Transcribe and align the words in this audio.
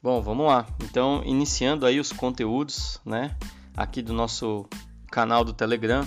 Bom, 0.00 0.22
vamos 0.22 0.46
lá. 0.46 0.64
Então, 0.84 1.22
iniciando 1.24 1.84
aí 1.84 1.98
os 1.98 2.12
conteúdos, 2.12 3.00
né, 3.04 3.36
aqui 3.76 4.00
do 4.00 4.12
nosso 4.12 4.64
canal 5.10 5.42
do 5.42 5.52
Telegram. 5.52 6.06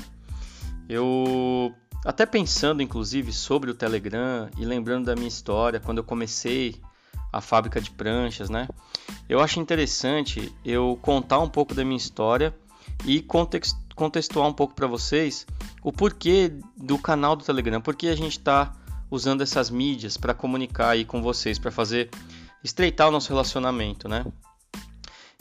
Eu 0.87 1.73
até 2.05 2.25
pensando 2.25 2.81
inclusive 2.81 3.33
sobre 3.33 3.69
o 3.69 3.73
Telegram 3.73 4.49
e 4.57 4.63
lembrando 4.63 5.07
da 5.07 5.15
minha 5.15 5.27
história 5.27 5.79
quando 5.79 5.97
eu 5.97 6.03
comecei 6.05 6.79
a 7.33 7.41
fábrica 7.41 7.81
de 7.81 7.91
pranchas, 7.91 8.49
né? 8.49 8.67
Eu 9.27 9.41
acho 9.41 9.59
interessante 9.59 10.53
eu 10.63 10.97
contar 11.01 11.39
um 11.39 11.49
pouco 11.49 11.73
da 11.73 11.83
minha 11.83 11.97
história 11.97 12.55
e 13.05 13.21
contextuar 13.21 14.47
um 14.47 14.53
pouco 14.53 14.73
para 14.73 14.87
vocês 14.87 15.45
o 15.83 15.91
porquê 15.91 16.53
do 16.77 16.97
canal 16.97 17.35
do 17.35 17.43
Telegram, 17.43 17.81
porque 17.81 18.07
a 18.07 18.15
gente 18.15 18.37
está 18.37 18.73
usando 19.09 19.41
essas 19.41 19.69
mídias 19.69 20.15
para 20.15 20.33
comunicar 20.33 20.91
aí 20.91 21.03
com 21.03 21.21
vocês, 21.21 21.59
para 21.59 21.71
fazer 21.71 22.09
estreitar 22.63 23.07
o 23.07 23.11
nosso 23.11 23.29
relacionamento, 23.29 24.07
né? 24.07 24.25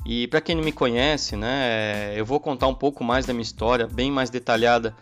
E 0.05 0.27
para 0.28 0.41
quem 0.41 0.55
não 0.55 0.65
me 0.65 0.73
conhece, 0.73 1.37
né, 1.37 2.19
eu 2.19 2.24
vou 2.24 2.41
contar 2.41 2.66
um 2.66 2.74
pouco 2.74 3.05
mais 3.05 3.27
da 3.27 3.34
minha 3.34 3.42
história, 3.42 3.87
bem 3.87 4.11
mais 4.11 4.30
detalhada 4.30 4.97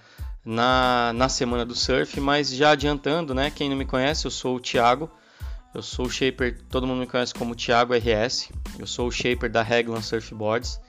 na, 0.44 1.12
na 1.14 1.28
semana 1.28 1.64
do 1.64 1.74
surf, 1.74 2.20
mas 2.20 2.50
já 2.50 2.70
adiantando, 2.70 3.32
né, 3.32 3.50
quem 3.50 3.68
não 3.68 3.76
me 3.76 3.84
conhece, 3.84 4.26
eu 4.26 4.30
sou 4.30 4.56
o 4.56 4.60
Thiago, 4.60 5.08
eu 5.72 5.82
sou 5.82 6.06
o 6.06 6.10
shaper, 6.10 6.58
todo 6.68 6.86
mundo 6.86 6.98
me 6.98 7.06
conhece 7.06 7.32
como 7.32 7.54
Thiago 7.54 7.94
RS, 7.94 8.50
eu 8.78 8.86
sou 8.86 9.06
o 9.06 9.12
shaper 9.12 9.50
da 9.50 9.62
Reglan 9.62 10.02
Surfboards, 10.02 10.80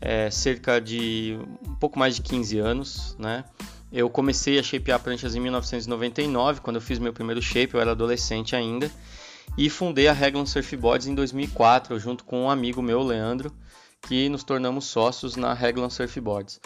é, 0.00 0.30
cerca 0.30 0.78
de 0.78 1.38
um 1.66 1.74
pouco 1.76 1.98
mais 1.98 2.16
de 2.16 2.22
15 2.22 2.58
anos, 2.58 3.16
né, 3.18 3.44
eu 3.90 4.10
comecei 4.10 4.58
a 4.58 4.62
shapear 4.62 5.00
pranchas 5.00 5.34
em 5.34 5.40
1999, 5.40 6.60
quando 6.60 6.76
eu 6.76 6.82
fiz 6.82 6.98
meu 6.98 7.12
primeiro 7.12 7.40
shape, 7.40 7.74
eu 7.74 7.80
era 7.80 7.92
adolescente 7.92 8.54
ainda, 8.54 8.90
e 9.56 9.68
fundei 9.68 10.08
a 10.08 10.12
Reglan 10.12 10.46
Surfboards 10.46 11.06
em 11.06 11.14
2004, 11.14 11.98
junto 11.98 12.24
com 12.24 12.44
um 12.44 12.50
amigo 12.50 12.80
meu, 12.80 13.02
Leandro, 13.02 13.52
que 14.02 14.28
nos 14.28 14.44
tornamos 14.44 14.86
sócios 14.86 15.36
na 15.36 15.52
Reglan 15.52 15.90
Surfboards. 15.90 16.60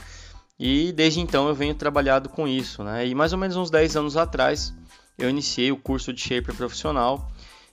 E 0.59 0.93
desde 0.93 1.21
então 1.21 1.49
eu 1.49 1.55
venho 1.55 1.75
trabalhando 1.75 2.29
com 2.29 2.47
isso, 2.47 2.85
né? 2.85 3.07
E 3.07 3.15
mais 3.15 3.33
ou 3.33 3.39
menos 3.39 3.57
uns 3.57 3.71
10 3.71 3.97
anos 3.97 4.17
atrás 4.17 4.73
eu 5.19 5.29
iniciei 5.29 5.73
o 5.73 5.77
curso 5.77 6.13
de 6.13 6.21
Shaper 6.21 6.55
profissional 6.55 7.31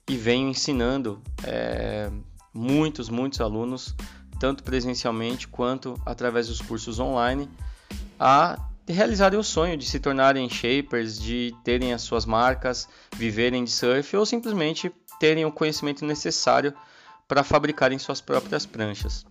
e 0.10 0.18
venho 0.18 0.50
ensinando 0.50 1.22
é, 1.44 2.10
muitos, 2.54 3.10
muitos 3.10 3.40
alunos, 3.40 3.96
tanto 4.40 4.64
presencialmente 4.64 5.48
quanto 5.48 6.00
através 6.06 6.48
dos 6.48 6.60
cursos 6.60 7.00
online, 7.00 7.50
a 8.20 8.71
realizarem 8.92 9.40
o 9.40 9.44
sonho 9.44 9.78
de 9.78 9.86
se 9.86 10.00
tornarem 10.00 10.50
shapers, 10.50 11.20
de 11.20 11.56
terem 11.64 11.94
as 11.94 12.02
suas 12.02 12.26
marcas, 12.26 12.88
viverem 13.16 13.64
de 13.64 13.72
surf 13.72 14.16
ou 14.16 14.26
simplesmente 14.26 14.92
terem 15.20 15.46
o 15.46 15.52
conhecimento 15.52 16.06
necessário 16.06 16.74
para 17.28 17.44
fabricarem 17.44 17.98
suas 17.98 18.20
próprias 18.22 18.66
pranchas. 18.66 19.26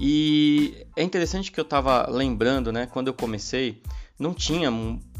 E 0.00 0.86
é 0.96 1.02
interessante 1.02 1.52
que 1.52 1.58
eu 1.58 1.64
estava 1.64 2.08
lembrando, 2.10 2.72
né, 2.72 2.86
quando 2.86 3.08
eu 3.08 3.14
comecei, 3.14 3.82
não 4.18 4.34
tinha 4.34 4.70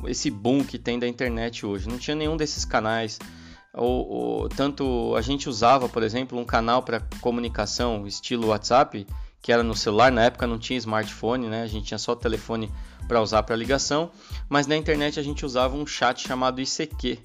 esse 0.06 0.30
boom 0.30 0.64
que 0.64 0.78
tem 0.78 0.98
da 0.98 1.06
internet 1.06 1.64
hoje, 1.64 1.88
não 1.88 1.98
tinha 1.98 2.14
nenhum 2.14 2.36
desses 2.36 2.64
canais. 2.64 3.18
Ou, 3.72 4.08
ou 4.08 4.48
tanto 4.48 5.14
a 5.16 5.20
gente 5.20 5.48
usava, 5.48 5.88
por 5.88 6.02
exemplo, 6.02 6.38
um 6.38 6.44
canal 6.44 6.82
para 6.82 7.00
comunicação 7.20 8.06
estilo 8.06 8.48
WhatsApp, 8.48 9.06
que 9.44 9.52
era 9.52 9.62
no 9.62 9.76
celular, 9.76 10.10
na 10.10 10.22
época 10.22 10.46
não 10.46 10.58
tinha 10.58 10.78
smartphone, 10.78 11.48
né? 11.48 11.64
A 11.64 11.66
gente 11.66 11.84
tinha 11.84 11.98
só 11.98 12.14
telefone 12.14 12.72
para 13.06 13.20
usar 13.20 13.42
para 13.42 13.54
ligação, 13.54 14.10
mas 14.48 14.66
na 14.66 14.74
internet 14.74 15.20
a 15.20 15.22
gente 15.22 15.44
usava 15.44 15.76
um 15.76 15.86
chat 15.86 16.26
chamado 16.26 16.62
ICQ, 16.62 17.18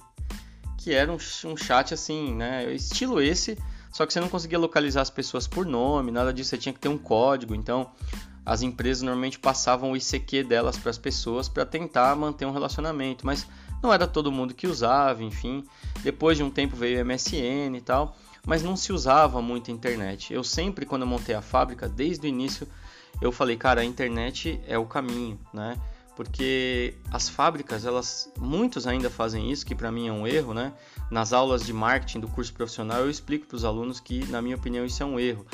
que 0.78 0.94
era 0.94 1.10
um, 1.10 1.16
um 1.46 1.56
chat 1.56 1.94
assim, 1.94 2.36
né? 2.36 2.74
Estilo 2.74 3.22
esse, 3.22 3.58
só 3.90 4.06
que 4.06 4.12
você 4.12 4.20
não 4.20 4.28
conseguia 4.28 4.60
localizar 4.60 5.00
as 5.00 5.10
pessoas 5.10 5.48
por 5.48 5.66
nome, 5.66 6.12
nada 6.12 6.34
disso, 6.34 6.50
você 6.50 6.58
tinha 6.58 6.74
que 6.74 6.80
ter 6.82 6.90
um 6.90 6.98
código. 6.98 7.56
Então, 7.56 7.90
as 8.46 8.62
empresas 8.62 9.02
normalmente 9.02 9.40
passavam 9.40 9.94
o 9.94 9.96
ICQ 9.96 10.44
delas 10.44 10.76
para 10.76 10.90
as 10.90 10.98
pessoas 10.98 11.48
para 11.48 11.66
tentar 11.66 12.14
manter 12.18 12.46
um 12.46 12.52
relacionamento, 12.52 13.26
mas 13.26 13.48
não 13.82 13.94
era 13.94 14.06
todo 14.06 14.30
mundo 14.30 14.54
que 14.54 14.68
usava, 14.68 15.24
enfim. 15.24 15.64
Depois 16.04 16.36
de 16.36 16.44
um 16.44 16.52
tempo 16.52 16.76
veio 16.76 17.02
o 17.02 17.06
MSN 17.06 17.78
e 17.78 17.82
tal, 17.82 18.18
mas 18.46 18.64
não 18.64 18.76
se 18.76 18.92
usava 18.92 19.42
muito 19.42 19.70
a 19.70 19.74
internet. 19.74 20.34
Eu 20.34 20.44
sempre, 20.44 20.86
quando 20.86 21.04
eu 21.04 21.08
montei 21.08 21.36
a 21.36 21.42
fábrica, 21.42 21.88
desde 21.88 22.28
o 22.28 22.30
início, 22.30 22.68
eu 23.22 23.32
falei, 23.32 23.58
cara, 23.58 23.82
a 23.82 23.86
internet 23.86 24.60
é 24.68 24.78
o 24.78 24.86
caminho, 24.86 25.40
né? 25.54 25.78
porque 26.20 26.96
as 27.14 27.30
fábricas, 27.30 27.86
elas, 27.86 28.30
muitos 28.38 28.86
ainda 28.86 29.10
fazem 29.10 29.50
isso, 29.50 29.66
que 29.66 29.74
para 29.74 29.90
mim 29.90 30.10
é 30.10 30.12
um 30.12 30.28
erro, 30.28 30.54
né? 30.54 30.74
Nas 31.10 31.32
aulas 31.32 31.66
de 31.66 31.72
marketing 31.72 32.20
do 32.20 32.28
curso 32.28 32.52
profissional 32.52 33.00
eu 33.00 33.10
explico 33.10 33.46
para 33.46 33.56
os 33.56 33.64
alunos 33.64 34.02
que, 34.02 34.26
na 34.26 34.42
minha 34.42 34.58
opinião, 34.58 34.86
isso 34.86 35.02
é 35.02 35.06
um 35.06 35.18
erro, 35.18 35.48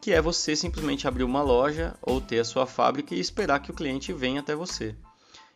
que 0.00 0.12
é 0.12 0.22
você 0.22 0.54
simplesmente 0.54 1.08
abrir 1.08 1.24
uma 1.24 1.42
loja 1.42 1.96
ou 2.00 2.20
ter 2.20 2.38
a 2.38 2.44
sua 2.44 2.64
fábrica 2.64 3.12
e 3.12 3.18
esperar 3.18 3.58
que 3.58 3.72
o 3.72 3.74
cliente 3.74 4.12
venha 4.12 4.38
até 4.38 4.54
você. 4.54 4.94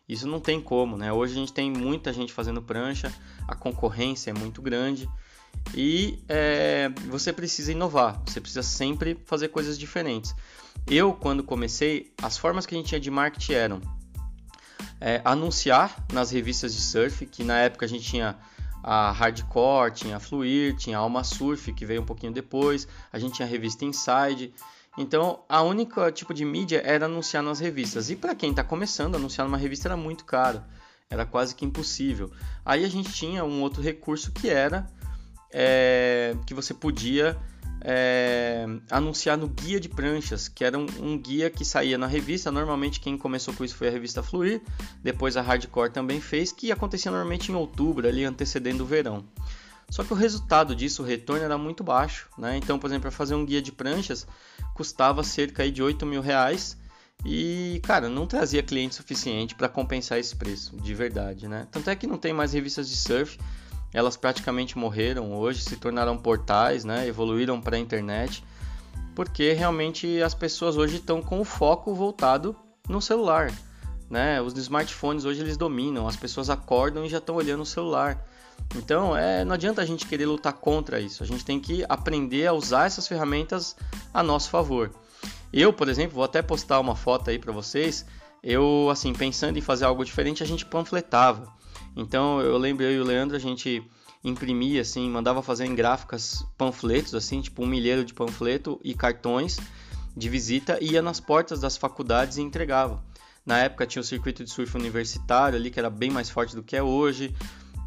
Isso 0.09 0.27
não 0.27 0.41
tem 0.41 0.59
como, 0.59 0.97
né? 0.97 1.13
Hoje 1.13 1.31
a 1.31 1.37
gente 1.37 1.53
tem 1.53 1.71
muita 1.71 2.11
gente 2.11 2.33
fazendo 2.33 2.61
prancha, 2.61 3.13
a 3.47 3.55
concorrência 3.55 4.29
é 4.29 4.33
muito 4.33 4.61
grande 4.61 5.09
e 5.73 6.19
é, 6.27 6.89
você 7.07 7.31
precisa 7.31 7.71
inovar, 7.71 8.21
você 8.25 8.41
precisa 8.41 8.63
sempre 8.63 9.17
fazer 9.25 9.49
coisas 9.49 9.77
diferentes. 9.77 10.33
Eu, 10.87 11.13
quando 11.13 11.43
comecei, 11.43 12.11
as 12.21 12.37
formas 12.37 12.65
que 12.65 12.73
a 12.73 12.77
gente 12.77 12.87
tinha 12.87 12.99
de 12.99 13.11
marketing 13.11 13.53
eram 13.53 13.81
é, 14.99 15.21
anunciar 15.23 16.05
nas 16.11 16.31
revistas 16.31 16.73
de 16.73 16.81
surf, 16.81 17.25
que 17.25 17.43
na 17.43 17.59
época 17.59 17.85
a 17.85 17.89
gente 17.89 18.03
tinha 18.03 18.37
a 18.83 19.11
Hardcore, 19.11 19.91
tinha 19.91 20.17
a 20.17 20.19
Fluir, 20.19 20.75
tinha 20.75 20.97
a 20.97 21.01
Alma 21.01 21.23
Surf, 21.23 21.71
que 21.73 21.85
veio 21.85 22.01
um 22.01 22.05
pouquinho 22.05 22.31
depois, 22.31 22.87
a 23.11 23.19
gente 23.19 23.35
tinha 23.35 23.47
a 23.47 23.49
revista 23.49 23.85
Inside. 23.85 24.53
Então, 24.97 25.43
a 25.47 25.61
única 25.61 26.11
tipo 26.11 26.33
de 26.33 26.43
mídia 26.43 26.81
era 26.83 27.05
anunciar 27.05 27.43
nas 27.43 27.59
revistas. 27.59 28.09
E 28.09 28.15
para 28.15 28.35
quem 28.35 28.51
está 28.51 28.63
começando, 28.63 29.15
anunciar 29.15 29.45
numa 29.45 29.57
revista 29.57 29.87
era 29.87 29.97
muito 29.97 30.25
caro, 30.25 30.63
era 31.09 31.25
quase 31.25 31.55
que 31.55 31.65
impossível. 31.65 32.31
Aí 32.65 32.83
a 32.83 32.89
gente 32.89 33.11
tinha 33.11 33.43
um 33.43 33.61
outro 33.61 33.81
recurso 33.81 34.31
que 34.31 34.49
era 34.49 34.89
é, 35.51 36.35
que 36.45 36.53
você 36.53 36.73
podia 36.73 37.37
é, 37.81 38.65
anunciar 38.89 39.37
no 39.37 39.47
guia 39.47 39.79
de 39.79 39.87
pranchas, 39.87 40.47
que 40.47 40.63
era 40.63 40.77
um, 40.77 40.85
um, 40.99 41.17
guia 41.17 41.49
que 41.49 41.63
saía 41.63 41.97
na 41.97 42.07
revista. 42.07 42.51
Normalmente 42.51 42.99
quem 42.99 43.17
começou 43.17 43.53
com 43.53 43.63
isso 43.63 43.75
foi 43.75 43.87
a 43.87 43.91
revista 43.91 44.21
Fluir, 44.21 44.61
depois 45.01 45.37
a 45.37 45.41
Hardcore 45.41 45.91
também 45.91 46.19
fez, 46.19 46.51
que 46.51 46.71
acontecia 46.71 47.11
normalmente 47.11 47.51
em 47.51 47.55
outubro, 47.55 48.07
ali 48.07 48.23
antecedendo 48.23 48.83
o 48.83 48.87
verão. 48.87 49.25
Só 49.89 50.03
que 50.03 50.13
o 50.13 50.15
resultado 50.15 50.75
disso, 50.75 51.01
o 51.01 51.05
retorno 51.05 51.43
era 51.43 51.57
muito 51.57 51.83
baixo, 51.83 52.29
né? 52.37 52.57
Então, 52.57 52.77
por 52.77 52.87
exemplo, 52.87 53.03
para 53.03 53.11
fazer 53.11 53.33
um 53.33 53.43
guia 53.43 53.61
de 53.61 53.71
pranchas 53.71 54.27
custava 54.75 55.23
cerca 55.23 55.69
de 55.69 55.81
8 55.81 56.05
mil 56.05 56.21
reais 56.21 56.77
e, 57.25 57.81
cara, 57.83 58.07
não 58.07 58.27
trazia 58.27 58.61
cliente 58.61 58.95
suficiente 58.95 59.55
para 59.55 59.67
compensar 59.67 60.19
esse 60.19 60.35
preço, 60.35 60.77
de 60.77 60.93
verdade, 60.93 61.47
né? 61.47 61.67
Tanto 61.71 61.89
é 61.89 61.95
que 61.95 62.05
não 62.05 62.17
tem 62.17 62.33
mais 62.33 62.53
revistas 62.53 62.87
de 62.87 62.95
surf, 62.95 63.39
elas 63.93 64.15
praticamente 64.15 64.77
morreram 64.77 65.33
hoje, 65.33 65.61
se 65.61 65.75
tornaram 65.77 66.17
portais, 66.17 66.83
né? 66.83 67.07
evoluíram 67.07 67.59
para 67.59 67.75
a 67.75 67.79
internet, 67.79 68.43
porque 69.15 69.53
realmente 69.53 70.21
as 70.21 70.33
pessoas 70.33 70.77
hoje 70.77 70.97
estão 70.97 71.21
com 71.21 71.39
o 71.39 71.45
foco 71.45 71.93
voltado 71.93 72.55
no 72.87 73.01
celular. 73.01 73.51
Né? 74.09 74.41
Os 74.41 74.57
smartphones 74.57 75.25
hoje 75.25 75.41
eles 75.41 75.57
dominam, 75.57 76.07
as 76.07 76.15
pessoas 76.15 76.49
acordam 76.49 77.05
e 77.05 77.09
já 77.09 77.19
estão 77.19 77.35
olhando 77.35 77.61
o 77.61 77.65
celular. 77.65 78.25
Então, 78.75 79.15
é, 79.15 79.43
não 79.43 79.53
adianta 79.53 79.81
a 79.81 79.85
gente 79.85 80.05
querer 80.05 80.25
lutar 80.25 80.53
contra 80.53 80.99
isso. 80.99 81.23
A 81.23 81.25
gente 81.25 81.45
tem 81.45 81.59
que 81.59 81.83
aprender 81.87 82.45
a 82.47 82.53
usar 82.53 82.85
essas 82.85 83.07
ferramentas 83.07 83.75
a 84.13 84.21
nosso 84.21 84.49
favor. 84.49 84.91
Eu, 85.51 85.73
por 85.73 85.89
exemplo, 85.89 86.15
vou 86.15 86.23
até 86.23 86.41
postar 86.41 86.79
uma 86.79 86.95
foto 86.95 87.29
aí 87.29 87.39
para 87.39 87.51
vocês. 87.51 88.05
Eu, 88.43 88.89
assim, 88.91 89.13
pensando 89.13 89.57
em 89.57 89.61
fazer 89.61 89.85
algo 89.85 90.05
diferente, 90.05 90.43
a 90.43 90.45
gente 90.45 90.65
panfletava. 90.65 91.51
Então 91.95 92.41
eu 92.41 92.57
lembro 92.57 92.83
eu 92.83 92.91
e 92.91 92.99
o 92.99 93.03
Leandro, 93.03 93.35
a 93.35 93.39
gente 93.39 93.83
imprimia 94.23 94.81
assim, 94.81 95.09
mandava 95.09 95.41
fazer 95.41 95.65
em 95.65 95.75
gráficas 95.75 96.45
panfletos 96.57 97.15
assim, 97.15 97.41
tipo 97.41 97.63
um 97.63 97.67
milheiro 97.67 98.03
de 98.03 98.13
panfleto 98.13 98.79
e 98.83 98.93
cartões 98.93 99.57
de 100.15 100.29
visita 100.29 100.77
e 100.81 100.91
ia 100.91 101.01
nas 101.01 101.19
portas 101.19 101.59
das 101.59 101.77
faculdades 101.77 102.37
e 102.37 102.41
entregava. 102.41 103.03
Na 103.45 103.57
época 103.59 103.87
tinha 103.87 104.01
o 104.01 104.05
circuito 104.05 104.43
de 104.43 104.49
surf 104.49 104.75
universitário 104.75 105.57
ali 105.57 105.71
que 105.71 105.79
era 105.79 105.89
bem 105.89 106.11
mais 106.11 106.29
forte 106.29 106.55
do 106.55 106.63
que 106.63 106.75
é 106.75 106.83
hoje. 106.83 107.33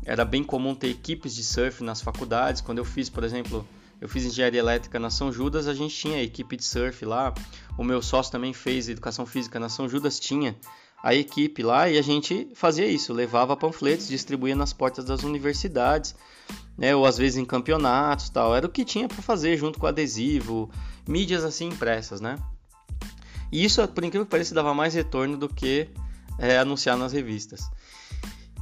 Era 0.05 0.25
bem 0.25 0.43
comum 0.43 0.75
ter 0.75 0.89
equipes 0.89 1.35
de 1.35 1.45
surf 1.45 1.85
nas 1.85 2.01
faculdades. 2.01 2.61
Quando 2.61 2.79
eu 2.79 2.85
fiz, 2.85 3.09
por 3.09 3.23
exemplo, 3.23 3.67
eu 4.01 4.09
fiz 4.09 4.25
engenharia 4.25 4.59
elétrica 4.59 4.99
na 4.99 5.11
São 5.11 5.33
Judas, 5.33 5.69
a 5.69 5.75
gente 5.75 5.95
tinha 5.95 6.21
equipe 6.21 6.57
de 6.57 6.65
surf 6.65 7.05
lá. 7.05 7.33
O 7.79 7.85
meu 7.85 8.03
sócio 8.03 8.33
também 8.33 8.53
fez 8.53 8.89
educação 8.89 9.25
física 9.25 9.61
na 9.61 9.69
São 9.69 9.89
Judas, 9.89 10.19
tinha 10.19 10.57
a 11.03 11.15
equipe 11.15 11.63
lá 11.63 11.89
e 11.89 11.99
a 11.99 12.03
gente 12.03 12.49
fazia 12.55 12.87
isso, 12.87 13.13
levava 13.13 13.57
panfletos, 13.57 14.07
distribuía 14.07 14.55
nas 14.55 14.73
portas 14.73 15.05
das 15.05 15.25
universidades, 15.25 16.15
né, 16.79 16.95
ou 16.95 17.05
às 17.05 17.19
vezes 17.19 17.39
em 17.39 17.45
campeonatos, 17.45 18.31
tal. 18.31 18.55
Era 18.55 18.67
o 18.67 18.71
que 18.71 18.85
tinha 18.85 19.09
para 19.09 19.21
fazer 19.21 19.57
junto 19.57 19.79
com 19.79 19.87
adesivo, 19.87 20.71
mídias 21.07 21.45
assim 21.45 21.69
impressas, 21.69 22.21
né? 22.21 22.39
E 23.51 23.65
isso, 23.65 23.87
por 23.89 24.05
incrível 24.05 24.25
que 24.25 24.31
pareça, 24.31 24.55
dava 24.55 24.73
mais 24.73 24.95
retorno 24.95 25.37
do 25.37 25.49
que 25.49 25.89
é, 26.39 26.59
anunciar 26.59 26.97
nas 26.97 27.13
revistas. 27.13 27.69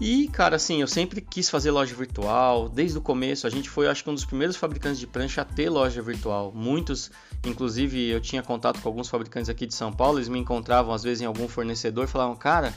E, 0.00 0.28
cara, 0.28 0.56
assim, 0.56 0.80
eu 0.80 0.86
sempre 0.86 1.20
quis 1.20 1.50
fazer 1.50 1.70
loja 1.70 1.94
virtual. 1.94 2.70
Desde 2.70 2.96
o 2.96 3.02
começo, 3.02 3.46
a 3.46 3.50
gente 3.50 3.68
foi, 3.68 3.86
acho 3.86 4.02
que, 4.02 4.08
um 4.08 4.14
dos 4.14 4.24
primeiros 4.24 4.56
fabricantes 4.56 4.98
de 4.98 5.06
prancha 5.06 5.42
a 5.42 5.44
ter 5.44 5.68
loja 5.68 6.00
virtual. 6.00 6.50
Muitos, 6.54 7.10
inclusive, 7.44 8.08
eu 8.08 8.18
tinha 8.18 8.42
contato 8.42 8.80
com 8.80 8.88
alguns 8.88 9.10
fabricantes 9.10 9.50
aqui 9.50 9.66
de 9.66 9.74
São 9.74 9.92
Paulo, 9.92 10.16
eles 10.16 10.30
me 10.30 10.38
encontravam 10.38 10.94
às 10.94 11.02
vezes 11.02 11.20
em 11.20 11.26
algum 11.26 11.46
fornecedor 11.46 12.04
e 12.04 12.06
falavam, 12.06 12.34
cara, 12.34 12.72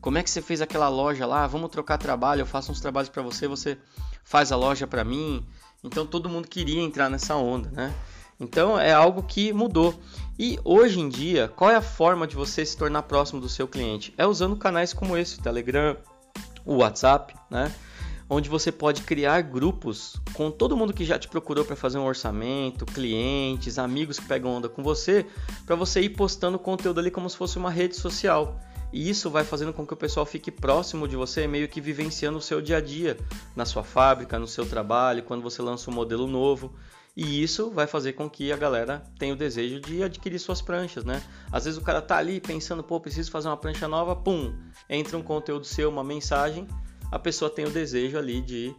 como 0.00 0.18
é 0.18 0.22
que 0.22 0.28
você 0.28 0.42
fez 0.42 0.60
aquela 0.60 0.88
loja 0.88 1.24
lá? 1.24 1.46
Vamos 1.46 1.70
trocar 1.70 1.96
trabalho, 1.96 2.40
eu 2.40 2.46
faço 2.46 2.72
uns 2.72 2.80
trabalhos 2.80 3.08
para 3.08 3.22
você, 3.22 3.46
você 3.46 3.78
faz 4.24 4.50
a 4.50 4.56
loja 4.56 4.84
para 4.84 5.04
mim. 5.04 5.46
Então 5.82 6.04
todo 6.04 6.28
mundo 6.28 6.48
queria 6.48 6.82
entrar 6.82 7.08
nessa 7.08 7.36
onda, 7.36 7.70
né? 7.70 7.94
Então 8.40 8.78
é 8.78 8.92
algo 8.92 9.22
que 9.22 9.52
mudou. 9.52 9.94
E 10.36 10.58
hoje 10.64 10.98
em 10.98 11.08
dia, 11.08 11.46
qual 11.54 11.70
é 11.70 11.76
a 11.76 11.80
forma 11.80 12.26
de 12.26 12.34
você 12.34 12.66
se 12.66 12.76
tornar 12.76 13.04
próximo 13.04 13.40
do 13.40 13.48
seu 13.48 13.68
cliente? 13.68 14.12
É 14.18 14.26
usando 14.26 14.56
canais 14.56 14.92
como 14.92 15.16
esse, 15.16 15.40
Telegram, 15.40 15.96
o 16.64 16.76
WhatsApp, 16.76 17.34
né? 17.50 17.72
Onde 18.28 18.48
você 18.48 18.72
pode 18.72 19.02
criar 19.02 19.42
grupos 19.42 20.20
com 20.32 20.50
todo 20.50 20.76
mundo 20.76 20.94
que 20.94 21.04
já 21.04 21.18
te 21.18 21.28
procurou 21.28 21.64
para 21.64 21.76
fazer 21.76 21.98
um 21.98 22.06
orçamento, 22.06 22.86
clientes, 22.86 23.78
amigos 23.78 24.18
que 24.18 24.26
pegam 24.26 24.50
onda 24.56 24.68
com 24.68 24.82
você, 24.82 25.26
para 25.66 25.76
você 25.76 26.00
ir 26.00 26.10
postando 26.10 26.58
conteúdo 26.58 27.00
ali 27.00 27.10
como 27.10 27.28
se 27.28 27.36
fosse 27.36 27.58
uma 27.58 27.70
rede 27.70 27.96
social. 27.96 28.58
E 28.94 29.10
isso 29.10 29.28
vai 29.28 29.44
fazendo 29.44 29.72
com 29.72 29.84
que 29.84 29.92
o 29.92 29.96
pessoal 29.96 30.24
fique 30.24 30.50
próximo 30.50 31.08
de 31.08 31.16
você, 31.16 31.46
meio 31.46 31.68
que 31.68 31.80
vivenciando 31.80 32.38
o 32.38 32.40
seu 32.40 32.62
dia 32.62 32.76
a 32.76 32.80
dia, 32.80 33.18
na 33.54 33.66
sua 33.66 33.82
fábrica, 33.82 34.38
no 34.38 34.46
seu 34.46 34.64
trabalho, 34.64 35.24
quando 35.24 35.42
você 35.42 35.60
lança 35.60 35.90
um 35.90 35.94
modelo 35.94 36.26
novo. 36.26 36.72
E 37.16 37.42
isso 37.42 37.70
vai 37.70 37.86
fazer 37.86 38.14
com 38.14 38.28
que 38.28 38.50
a 38.50 38.56
galera 38.56 39.04
tenha 39.18 39.32
o 39.32 39.36
desejo 39.36 39.80
de 39.80 40.02
adquirir 40.02 40.38
suas 40.38 40.60
pranchas, 40.60 41.04
né? 41.04 41.22
Às 41.52 41.64
vezes 41.64 41.78
o 41.78 41.82
cara 41.82 42.02
tá 42.02 42.16
ali 42.16 42.40
pensando, 42.40 42.82
pô, 42.82 42.98
preciso 42.98 43.30
fazer 43.30 43.48
uma 43.48 43.56
prancha 43.56 43.86
nova, 43.86 44.16
pum, 44.16 44.52
entra 44.90 45.16
um 45.16 45.22
conteúdo 45.22 45.64
seu, 45.64 45.88
uma 45.88 46.02
mensagem, 46.02 46.66
a 47.12 47.18
pessoa 47.18 47.48
tem 47.48 47.64
o 47.64 47.70
desejo 47.70 48.18
ali 48.18 48.40
de, 48.40 48.74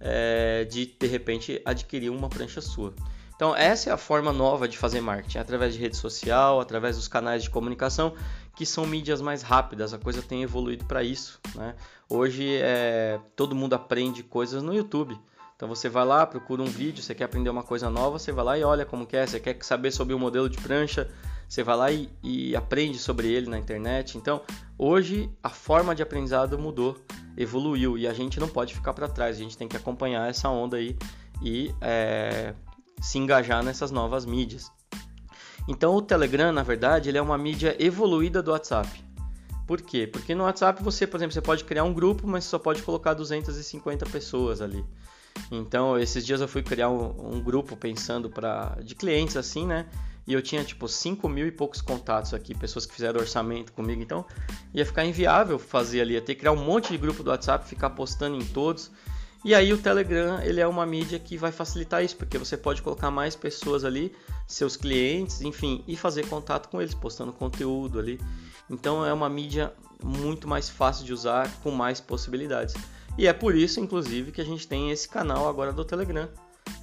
é, 0.00 0.64
de 0.64 0.84
de 0.84 1.06
repente 1.06 1.62
adquirir 1.64 2.10
uma 2.10 2.28
prancha 2.28 2.60
sua. 2.60 2.92
Então 3.34 3.56
essa 3.56 3.88
é 3.88 3.92
a 3.92 3.96
forma 3.96 4.32
nova 4.32 4.68
de 4.68 4.76
fazer 4.76 5.00
marketing, 5.00 5.38
através 5.38 5.72
de 5.72 5.80
rede 5.80 5.96
social, 5.96 6.60
através 6.60 6.96
dos 6.96 7.08
canais 7.08 7.42
de 7.42 7.48
comunicação, 7.48 8.12
que 8.54 8.66
são 8.66 8.84
mídias 8.84 9.22
mais 9.22 9.40
rápidas. 9.40 9.94
A 9.94 9.98
coisa 9.98 10.20
tem 10.20 10.42
evoluído 10.42 10.84
para 10.84 11.02
isso, 11.02 11.40
né? 11.54 11.74
Hoje 12.06 12.58
é, 12.60 13.18
todo 13.34 13.54
mundo 13.54 13.72
aprende 13.74 14.22
coisas 14.22 14.62
no 14.62 14.74
YouTube. 14.74 15.18
Então 15.58 15.68
você 15.68 15.88
vai 15.88 16.04
lá, 16.04 16.24
procura 16.24 16.62
um 16.62 16.66
vídeo, 16.66 17.02
você 17.02 17.16
quer 17.16 17.24
aprender 17.24 17.50
uma 17.50 17.64
coisa 17.64 17.90
nova, 17.90 18.16
você 18.16 18.30
vai 18.30 18.44
lá 18.44 18.56
e 18.56 18.62
olha 18.62 18.86
como 18.86 19.04
que 19.04 19.16
é, 19.16 19.26
você 19.26 19.40
quer 19.40 19.58
saber 19.62 19.90
sobre 19.90 20.14
o 20.14 20.18
modelo 20.18 20.48
de 20.48 20.56
prancha, 20.56 21.10
você 21.48 21.64
vai 21.64 21.76
lá 21.76 21.90
e, 21.90 22.08
e 22.22 22.54
aprende 22.54 22.96
sobre 22.96 23.26
ele 23.26 23.50
na 23.50 23.58
internet. 23.58 24.16
Então 24.16 24.40
hoje 24.78 25.28
a 25.42 25.48
forma 25.48 25.96
de 25.96 26.00
aprendizado 26.00 26.56
mudou, 26.56 26.96
evoluiu 27.36 27.98
e 27.98 28.06
a 28.06 28.12
gente 28.12 28.38
não 28.38 28.46
pode 28.46 28.72
ficar 28.72 28.92
para 28.92 29.08
trás, 29.08 29.34
a 29.34 29.40
gente 29.40 29.58
tem 29.58 29.66
que 29.66 29.76
acompanhar 29.76 30.30
essa 30.30 30.48
onda 30.48 30.76
aí 30.76 30.96
e 31.42 31.74
é, 31.80 32.54
se 33.02 33.18
engajar 33.18 33.60
nessas 33.60 33.90
novas 33.90 34.24
mídias. 34.24 34.70
Então 35.66 35.92
o 35.96 36.00
Telegram, 36.00 36.52
na 36.52 36.62
verdade, 36.62 37.08
ele 37.08 37.18
é 37.18 37.22
uma 37.22 37.36
mídia 37.36 37.74
evoluída 37.80 38.40
do 38.40 38.52
WhatsApp. 38.52 38.88
Por 39.66 39.82
quê? 39.82 40.06
Porque 40.06 40.36
no 40.36 40.44
WhatsApp 40.44 40.84
você, 40.84 41.04
por 41.04 41.16
exemplo, 41.16 41.34
você 41.34 41.42
pode 41.42 41.64
criar 41.64 41.82
um 41.82 41.92
grupo, 41.92 42.28
mas 42.28 42.44
só 42.44 42.60
pode 42.60 42.80
colocar 42.80 43.12
250 43.12 44.06
pessoas 44.06 44.60
ali. 44.62 44.84
Então, 45.50 45.98
esses 45.98 46.24
dias 46.24 46.40
eu 46.40 46.48
fui 46.48 46.62
criar 46.62 46.90
um, 46.90 47.36
um 47.36 47.40
grupo 47.40 47.76
pensando 47.76 48.28
para 48.28 48.76
de 48.82 48.94
clientes 48.94 49.36
assim, 49.36 49.66
né? 49.66 49.86
E 50.26 50.34
eu 50.34 50.42
tinha 50.42 50.62
tipo 50.62 50.86
5 50.86 51.26
mil 51.26 51.46
e 51.46 51.50
poucos 51.50 51.80
contatos 51.80 52.34
aqui, 52.34 52.54
pessoas 52.54 52.84
que 52.84 52.94
fizeram 52.94 53.18
orçamento 53.18 53.72
comigo. 53.72 54.02
Então, 54.02 54.26
ia 54.74 54.84
ficar 54.84 55.04
inviável 55.04 55.58
fazer 55.58 56.02
ali, 56.02 56.14
ia 56.14 56.20
ter 56.20 56.34
que 56.34 56.40
criar 56.40 56.52
um 56.52 56.62
monte 56.62 56.92
de 56.92 56.98
grupo 56.98 57.22
do 57.22 57.30
WhatsApp, 57.30 57.66
ficar 57.66 57.90
postando 57.90 58.36
em 58.36 58.44
todos. 58.44 58.90
E 59.44 59.54
aí 59.54 59.72
o 59.72 59.78
Telegram, 59.78 60.40
ele 60.42 60.60
é 60.60 60.66
uma 60.66 60.84
mídia 60.84 61.18
que 61.18 61.38
vai 61.38 61.52
facilitar 61.52 62.04
isso, 62.04 62.16
porque 62.16 62.36
você 62.36 62.56
pode 62.56 62.82
colocar 62.82 63.10
mais 63.10 63.36
pessoas 63.36 63.84
ali, 63.84 64.12
seus 64.46 64.76
clientes, 64.76 65.40
enfim, 65.40 65.82
e 65.86 65.96
fazer 65.96 66.26
contato 66.26 66.68
com 66.68 66.82
eles, 66.82 66.92
postando 66.92 67.32
conteúdo 67.32 67.98
ali. 67.98 68.20
Então 68.68 69.06
é 69.06 69.12
uma 69.12 69.28
mídia 69.28 69.72
muito 70.02 70.46
mais 70.46 70.68
fácil 70.68 71.06
de 71.06 71.12
usar, 71.12 71.50
com 71.62 71.70
mais 71.70 72.00
possibilidades. 72.00 72.74
E 73.18 73.26
é 73.26 73.32
por 73.32 73.56
isso, 73.56 73.80
inclusive, 73.80 74.30
que 74.30 74.40
a 74.40 74.44
gente 74.44 74.68
tem 74.68 74.92
esse 74.92 75.08
canal 75.08 75.48
agora 75.48 75.72
do 75.72 75.84
Telegram, 75.84 76.28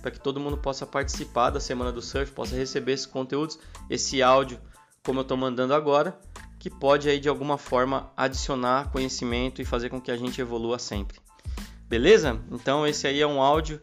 para 0.02 0.12
que 0.12 0.20
todo 0.20 0.38
mundo 0.38 0.58
possa 0.58 0.86
participar 0.86 1.50
da 1.50 1.62
Semana 1.62 1.94
do 1.94 2.02
Surf, 2.02 2.34
possa 2.34 2.58
receber 2.58 2.92
esses 2.92 3.06
conteúdos, 3.06 3.58
esse 3.90 4.22
áudio, 4.22 4.60
como 5.02 5.20
eu 5.20 5.22
estou 5.22 5.38
mandando 5.38 5.74
agora, 5.74 6.20
que 6.60 6.70
pode 6.70 7.08
aí 7.08 7.22
de 7.22 7.30
alguma 7.30 7.58
forma 7.58 8.12
adicionar 8.18 8.92
conhecimento 8.92 9.62
e 9.62 9.66
fazer 9.66 9.90
com 9.90 10.02
que 10.02 10.12
a 10.12 10.18
gente 10.18 10.42
evolua 10.42 10.78
sempre. 10.78 11.22
Beleza? 11.88 12.38
Então 12.52 12.86
esse 12.86 13.08
aí 13.08 13.22
é 13.22 13.28
um 13.28 13.42
áudio 13.42 13.80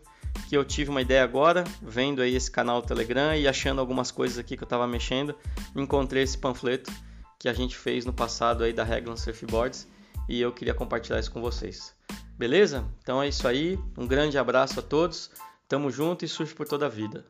que 0.47 0.55
eu 0.55 0.63
tive 0.65 0.91
uma 0.91 1.01
ideia 1.01 1.25
agora, 1.25 1.65
vendo 1.81 2.21
aí 2.21 2.35
esse 2.35 2.51
canal 2.51 2.83
do 2.83 2.87
Telegram 2.87 3.35
e 3.35 3.49
achando 3.49 3.81
algumas 3.81 4.11
coisas 4.11 4.39
aqui 4.39 4.59
que 4.59 4.63
eu 4.63 4.67
estava 4.67 4.87
mexendo, 4.87 5.35
encontrei 5.75 6.23
esse 6.23 6.37
panfleto 6.37 6.93
que 7.39 7.49
a 7.49 7.55
gente 7.55 7.79
fez 7.79 8.05
no 8.05 8.13
passado 8.13 8.63
aí 8.63 8.75
da 8.75 8.85
Reglan 8.85 9.17
Surfboards 9.17 9.89
e 10.29 10.41
eu 10.41 10.53
queria 10.53 10.75
compartilhar 10.75 11.19
isso 11.19 11.31
com 11.31 11.41
vocês. 11.41 11.95
Beleza? 12.43 12.85
Então 13.01 13.23
é 13.23 13.29
isso 13.29 13.47
aí. 13.47 13.79
Um 13.97 14.05
grande 14.05 14.37
abraço 14.37 14.81
a 14.81 14.83
todos. 14.83 15.31
Tamo 15.69 15.93
junto 15.93 16.25
e 16.25 16.29
surf 16.29 16.57
por 16.57 16.67
toda 16.67 16.87
a 16.87 16.89
vida. 16.89 17.25